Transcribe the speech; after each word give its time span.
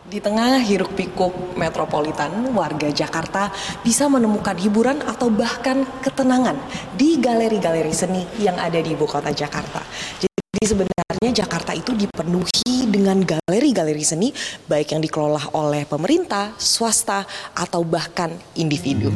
Di 0.00 0.16
tengah 0.16 0.64
hiruk 0.64 0.96
pikuk 0.96 1.60
metropolitan, 1.60 2.56
warga 2.56 2.88
Jakarta 2.88 3.52
bisa 3.84 4.08
menemukan 4.08 4.56
hiburan 4.56 5.04
atau 5.04 5.28
bahkan 5.28 5.84
ketenangan 6.00 6.56
di 6.96 7.20
galeri-galeri 7.20 7.92
seni 7.92 8.24
yang 8.40 8.56
ada 8.56 8.80
di 8.80 8.96
ibu 8.96 9.04
kota 9.04 9.28
Jakarta. 9.28 9.84
Jadi 10.16 10.64
sebenarnya 10.64 11.44
Jakarta 11.44 11.76
itu 11.76 11.92
dipenuhi 11.92 12.88
dengan 12.88 13.20
galeri-galeri 13.20 14.00
seni 14.00 14.32
baik 14.64 14.96
yang 14.96 15.04
dikelola 15.04 15.52
oleh 15.52 15.84
pemerintah, 15.84 16.56
swasta, 16.56 17.28
atau 17.52 17.84
bahkan 17.84 18.32
individu. 18.56 19.12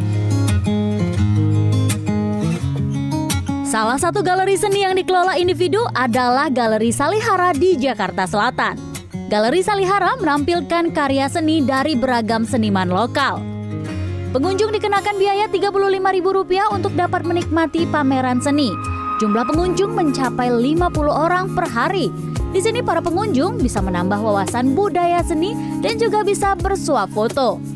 Salah 3.64 3.96
satu 3.96 4.20
galeri 4.20 4.60
seni 4.60 4.84
yang 4.84 4.92
dikelola 4.92 5.40
individu 5.40 5.80
adalah 5.96 6.52
Galeri 6.52 6.92
Salihara 6.92 7.56
di 7.56 7.74
Jakarta 7.74 8.28
Selatan. 8.28 8.93
Galeri 9.24 9.64
Salihara 9.64 10.20
menampilkan 10.20 10.92
karya 10.92 11.24
seni 11.32 11.64
dari 11.64 11.96
beragam 11.96 12.44
seniman 12.44 12.92
lokal. 12.92 13.40
Pengunjung 14.36 14.68
dikenakan 14.68 15.16
biaya 15.16 15.48
Rp35.000 15.48 16.60
untuk 16.68 16.92
dapat 16.92 17.24
menikmati 17.24 17.88
pameran 17.88 18.44
seni. 18.44 18.68
Jumlah 19.24 19.48
pengunjung 19.48 19.96
mencapai 19.96 20.52
50 20.52 20.92
orang 21.08 21.48
per 21.56 21.64
hari. 21.64 22.12
Di 22.52 22.60
sini 22.60 22.84
para 22.84 23.00
pengunjung 23.00 23.56
bisa 23.64 23.80
menambah 23.80 24.20
wawasan 24.20 24.76
budaya 24.76 25.24
seni 25.24 25.56
dan 25.80 25.96
juga 25.96 26.20
bisa 26.20 26.52
bersuap 26.52 27.08
foto. 27.16 27.73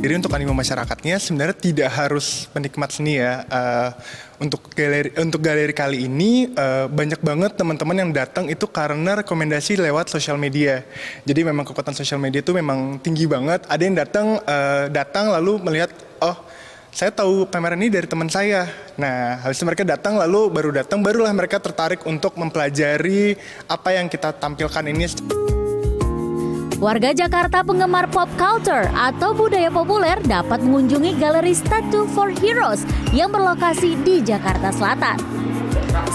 Jadi 0.00 0.16
untuk 0.16 0.32
animo 0.32 0.56
masyarakatnya 0.56 1.20
sebenarnya 1.20 1.56
tidak 1.60 1.92
harus 1.92 2.48
penikmat 2.56 2.88
seni 2.88 3.20
ya. 3.20 3.44
Uh, 3.52 3.92
untuk 4.40 4.72
galeri 4.72 5.12
untuk 5.20 5.44
galeri 5.44 5.76
kali 5.76 6.08
ini 6.08 6.48
uh, 6.56 6.88
banyak 6.88 7.20
banget 7.20 7.52
teman-teman 7.60 7.96
yang 8.00 8.08
datang 8.08 8.48
itu 8.48 8.64
karena 8.64 9.20
rekomendasi 9.20 9.76
lewat 9.76 10.08
sosial 10.08 10.40
media. 10.40 10.80
Jadi 11.28 11.44
memang 11.44 11.68
kekuatan 11.68 11.92
sosial 11.92 12.16
media 12.16 12.40
itu 12.40 12.56
memang 12.56 12.96
tinggi 13.04 13.28
banget. 13.28 13.68
Ada 13.68 13.82
yang 13.84 13.96
datang 14.00 14.26
uh, 14.40 14.88
datang 14.88 15.36
lalu 15.36 15.60
melihat 15.68 15.92
oh 16.24 16.48
saya 16.88 17.12
tahu 17.12 17.44
pameran 17.44 17.84
ini 17.84 17.92
dari 17.92 18.08
teman 18.08 18.32
saya. 18.32 18.72
Nah, 18.96 19.44
habis 19.44 19.60
itu 19.60 19.68
mereka 19.68 19.84
datang 19.84 20.16
lalu 20.16 20.48
baru 20.48 20.80
datang 20.80 21.04
barulah 21.04 21.30
mereka 21.36 21.60
tertarik 21.60 22.08
untuk 22.08 22.40
mempelajari 22.40 23.36
apa 23.68 24.00
yang 24.00 24.08
kita 24.08 24.32
tampilkan 24.32 24.84
ini. 24.88 25.39
Warga 26.80 27.12
Jakarta 27.12 27.60
penggemar 27.60 28.08
pop 28.08 28.24
culture 28.40 28.88
atau 28.96 29.36
budaya 29.36 29.68
populer 29.68 30.16
dapat 30.24 30.64
mengunjungi 30.64 31.12
Galeri 31.20 31.52
Statue 31.52 32.08
for 32.08 32.32
Heroes 32.32 32.88
yang 33.12 33.28
berlokasi 33.28 34.00
di 34.00 34.24
Jakarta 34.24 34.72
Selatan. 34.72 35.20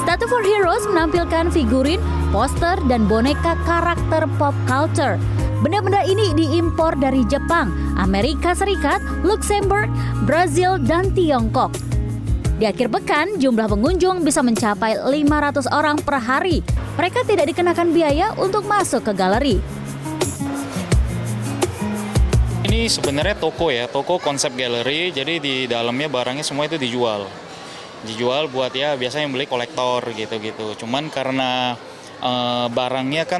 Statue 0.01 0.25
for 0.25 0.41
Heroes 0.41 0.81
menampilkan 0.89 1.53
figurin, 1.53 2.01
poster, 2.33 2.81
dan 2.89 3.05
boneka 3.05 3.53
karakter 3.69 4.25
pop 4.41 4.57
culture. 4.65 5.21
Benda-benda 5.61 6.01
ini 6.01 6.33
diimpor 6.33 6.97
dari 6.97 7.21
Jepang, 7.29 7.69
Amerika 8.01 8.57
Serikat, 8.57 9.05
Luxembourg, 9.21 9.93
Brazil, 10.25 10.81
dan 10.81 11.13
Tiongkok. 11.13 11.77
Di 12.57 12.65
akhir 12.65 12.89
pekan, 12.89 13.37
jumlah 13.37 13.69
pengunjung 13.69 14.25
bisa 14.25 14.41
mencapai 14.41 14.97
500 14.97 15.69
orang 15.69 16.01
per 16.01 16.17
hari. 16.17 16.65
Mereka 16.97 17.21
tidak 17.29 17.53
dikenakan 17.53 17.93
biaya 17.93 18.33
untuk 18.41 18.65
masuk 18.65 19.05
ke 19.05 19.13
galeri. 19.13 19.84
Ini 22.75 22.91
sebenarnya 22.91 23.39
toko 23.39 23.71
ya, 23.71 23.87
toko 23.87 24.19
konsep 24.19 24.51
galeri. 24.51 25.07
Jadi 25.07 25.39
di 25.39 25.55
dalamnya 25.63 26.11
barangnya 26.11 26.43
semua 26.43 26.67
itu 26.67 26.75
dijual. 26.75 27.23
Dijual 28.03 28.51
buat 28.51 28.75
ya 28.75 28.99
biasanya 28.99 29.31
yang 29.31 29.33
beli 29.39 29.47
kolektor 29.47 30.03
gitu-gitu. 30.11 30.75
Cuman 30.83 31.07
karena 31.07 31.79
uh, 32.19 32.67
barangnya 32.67 33.23
kan 33.31 33.39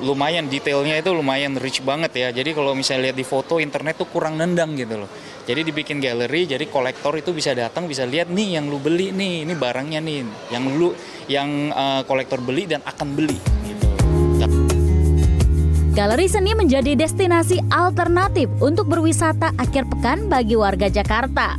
lumayan 0.00 0.48
detailnya 0.48 0.96
itu 0.96 1.12
lumayan 1.12 1.60
rich 1.60 1.84
banget 1.84 2.24
ya. 2.24 2.28
Jadi 2.32 2.56
kalau 2.56 2.72
misalnya 2.72 3.12
lihat 3.12 3.20
di 3.20 3.26
foto 3.28 3.60
internet 3.60 4.00
tuh 4.00 4.08
kurang 4.08 4.40
nendang 4.40 4.72
gitu 4.80 5.04
loh. 5.04 5.12
Jadi 5.44 5.60
dibikin 5.60 6.00
galeri, 6.00 6.48
jadi 6.48 6.64
kolektor 6.64 7.12
itu 7.20 7.36
bisa 7.36 7.52
datang 7.52 7.84
bisa 7.84 8.08
lihat 8.08 8.32
nih 8.32 8.56
yang 8.56 8.72
lu 8.72 8.80
beli 8.80 9.12
nih, 9.12 9.44
ini 9.44 9.54
barangnya 9.60 10.00
nih, 10.00 10.24
yang 10.56 10.64
lu 10.80 10.96
yang 11.28 11.68
uh, 11.68 12.00
kolektor 12.08 12.40
beli 12.40 12.64
dan 12.64 12.80
akan 12.88 13.12
beli. 13.12 13.59
Galeri 15.90 16.30
seni 16.30 16.54
menjadi 16.54 16.94
destinasi 16.94 17.66
alternatif 17.66 18.46
untuk 18.62 18.86
berwisata 18.86 19.50
akhir 19.58 19.90
pekan 19.90 20.30
bagi 20.30 20.54
warga 20.54 20.86
Jakarta. 20.86 21.58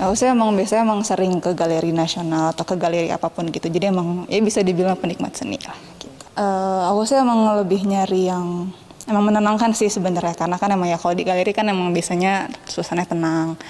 Aku 0.00 0.16
saya 0.16 0.32
emang 0.32 0.56
biasanya 0.56 0.88
emang 0.88 1.04
sering 1.04 1.36
ke 1.44 1.52
galeri 1.52 1.92
nasional 1.92 2.56
atau 2.56 2.64
ke 2.64 2.72
galeri 2.72 3.12
apa 3.12 3.28
pun 3.28 3.52
gitu. 3.52 3.68
Jadi 3.68 3.92
emang 3.92 4.24
ya 4.32 4.40
bisa 4.40 4.64
dibilang 4.64 4.96
penikmat 4.96 5.36
seni 5.36 5.60
lah. 5.60 5.76
Gitu. 6.00 6.08
Uh, 6.40 6.88
aku 6.88 7.04
sih 7.04 7.20
emang 7.20 7.52
lebih 7.60 7.84
nyari 7.84 8.32
yang 8.32 8.72
emang 9.04 9.28
menenangkan 9.28 9.76
sih 9.76 9.92
sebenarnya 9.92 10.32
karena 10.32 10.56
kan 10.56 10.72
emang 10.72 10.88
ya 10.88 10.96
kalau 10.96 11.12
di 11.12 11.28
galeri 11.28 11.52
kan 11.52 11.68
emang 11.68 11.92
biasanya 11.92 12.48
suasananya 12.64 13.12
tenang 13.12 13.60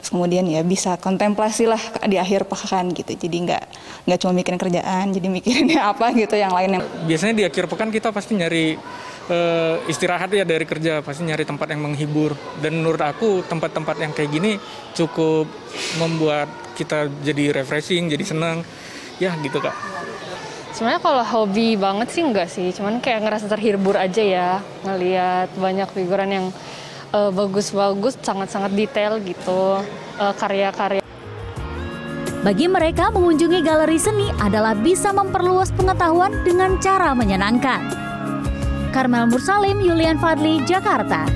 Terus 0.00 0.16
kemudian 0.16 0.48
ya 0.48 0.64
bisa 0.64 0.96
kontemplasi 0.96 1.68
lah 1.68 1.80
di 2.08 2.16
akhir 2.16 2.48
pekan 2.48 2.88
gitu. 2.96 3.12
Jadi 3.12 3.36
nggak 3.44 3.64
nggak 4.08 4.18
cuma 4.24 4.32
mikirin 4.32 4.60
kerjaan, 4.60 5.06
jadi 5.12 5.28
mikirinnya 5.28 5.80
apa 5.92 6.08
gitu 6.16 6.40
yang 6.40 6.56
lainnya. 6.56 6.80
Biasanya 7.04 7.34
di 7.36 7.44
akhir 7.44 7.68
pekan 7.68 7.92
kita 7.92 8.08
pasti 8.08 8.32
nyari 8.40 8.80
uh, 9.28 9.76
istirahat 9.92 10.32
ya 10.32 10.48
dari 10.48 10.64
kerja, 10.64 11.04
pasti 11.04 11.28
nyari 11.28 11.44
tempat 11.44 11.76
yang 11.76 11.84
menghibur. 11.84 12.32
Dan 12.64 12.80
menurut 12.80 13.04
aku 13.04 13.44
tempat-tempat 13.44 14.00
yang 14.00 14.12
kayak 14.16 14.30
gini 14.32 14.56
cukup 14.96 15.44
membuat 16.00 16.48
kita 16.80 17.12
jadi 17.20 17.60
refreshing, 17.60 18.08
jadi 18.08 18.24
senang. 18.24 18.64
Ya 19.20 19.36
gitu 19.44 19.60
kak. 19.60 19.76
Sebenarnya 20.72 21.02
kalau 21.04 21.20
hobi 21.20 21.76
banget 21.76 22.08
sih 22.08 22.24
enggak 22.24 22.48
sih, 22.48 22.72
cuman 22.72 23.04
kayak 23.04 23.20
ngerasa 23.26 23.52
terhibur 23.52 24.00
aja 24.00 24.22
ya 24.24 24.48
ngelihat 24.86 25.52
banyak 25.60 25.88
figuran 25.92 26.30
yang 26.32 26.46
bagus-bagus, 27.12 28.14
sangat-sangat 28.22 28.70
detail 28.74 29.18
gitu 29.22 29.82
uh, 30.18 30.34
karya-karya. 30.38 31.02
Bagi 32.40 32.66
mereka, 32.72 33.12
mengunjungi 33.12 33.60
galeri 33.60 34.00
seni 34.00 34.32
adalah 34.40 34.72
bisa 34.72 35.12
memperluas 35.12 35.68
pengetahuan 35.76 36.32
dengan 36.40 36.80
cara 36.80 37.12
menyenangkan. 37.12 37.84
Karmel 38.96 39.28
Mursalim, 39.28 39.78
Yulian 39.84 40.16
Fadli, 40.16 40.64
Jakarta. 40.64 41.28